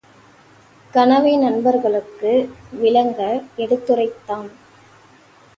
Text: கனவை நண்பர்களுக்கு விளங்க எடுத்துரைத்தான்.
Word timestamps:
கனவை 0.93 1.33
நண்பர்களுக்கு 1.37 2.31
விளங்க 2.71 3.21
எடுத்துரைத்தான். 3.57 4.49